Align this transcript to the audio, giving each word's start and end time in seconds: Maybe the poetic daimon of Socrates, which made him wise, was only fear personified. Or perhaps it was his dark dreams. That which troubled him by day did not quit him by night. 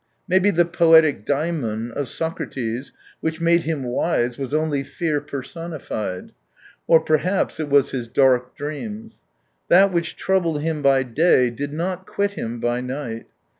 Maybe 0.27 0.49
the 0.49 0.65
poetic 0.65 1.25
daimon 1.27 1.91
of 1.91 2.07
Socrates, 2.09 2.91
which 3.19 3.39
made 3.39 3.61
him 3.65 3.83
wise, 3.83 4.35
was 4.35 4.51
only 4.51 4.81
fear 4.83 5.21
personified. 5.21 6.31
Or 6.87 6.99
perhaps 6.99 7.59
it 7.59 7.69
was 7.69 7.91
his 7.91 8.07
dark 8.07 8.55
dreams. 8.57 9.21
That 9.67 9.91
which 9.93 10.15
troubled 10.15 10.61
him 10.61 10.81
by 10.81 11.03
day 11.03 11.51
did 11.51 11.71
not 11.71 12.07
quit 12.07 12.31
him 12.31 12.59
by 12.59 12.81
night. 12.81 13.27